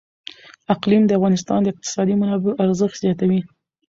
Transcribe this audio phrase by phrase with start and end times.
[0.73, 3.41] اقلیم د افغانستان د اقتصادي منابعو ارزښت زیاتوي.